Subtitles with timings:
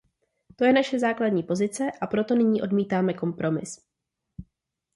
[0.55, 3.79] To je naše základní pozice, a proto nyní odmítáme kompromis.